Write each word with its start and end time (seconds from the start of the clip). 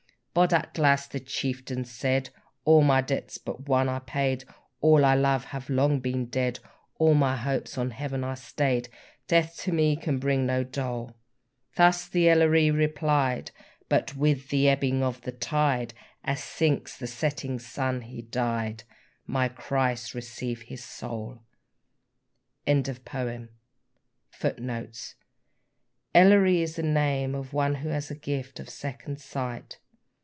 "Bodach 0.33 0.73
Glas!" 0.73 1.07
the 1.07 1.19
chieftain 1.19 1.83
said, 1.83 2.29
"All 2.63 2.81
my 2.83 3.01
debts 3.01 3.37
but 3.37 3.67
one 3.67 3.89
are 3.89 3.99
paid, 3.99 4.45
All 4.79 5.03
I 5.03 5.13
love 5.13 5.43
have 5.43 5.69
long 5.69 5.99
been 5.99 6.27
dead, 6.27 6.59
All 6.97 7.13
my 7.13 7.35
hopes 7.35 7.77
on 7.77 7.89
Heaven 7.91 8.23
are 8.23 8.37
stay'd, 8.37 8.87
Death 9.27 9.57
to 9.63 9.73
me 9.73 9.97
can 9.97 10.19
bring 10.19 10.45
no 10.45 10.63
dole;" 10.63 11.17
Thus 11.75 12.07
the 12.07 12.29
Elleree 12.29 12.71
replied; 12.71 13.51
But 13.89 14.15
with 14.15 14.53
ebbing 14.53 15.03
of 15.03 15.19
the 15.19 15.33
tide 15.33 15.93
As 16.23 16.41
sinks 16.41 16.95
the 16.97 17.07
setting 17.07 17.59
sun 17.59 17.99
he 18.03 18.21
died; 18.21 18.85
May 19.27 19.49
Christ 19.49 20.15
receive 20.15 20.61
his 20.61 20.81
soul! 20.81 21.41
[Footnote 22.65 22.69
7: 24.31 24.89
"Elleree" 26.15 26.61
is 26.61 26.77
the 26.77 26.83
name 26.83 27.35
of 27.35 27.51
one 27.51 27.75
who 27.75 27.89
has 27.89 28.07
the 28.07 28.15
gift 28.15 28.61
of 28.61 28.69
second 28.69 29.19
sight. 29.19 29.79